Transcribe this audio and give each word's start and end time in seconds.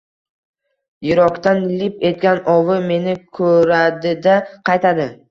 Yirokdan 1.07 1.59
lip 1.81 1.99
etgan 2.09 2.41
«ovi»— 2.53 2.77
meni 2.93 3.13
koʼradi-da, 3.41 4.39
qaytadi. 4.71 5.07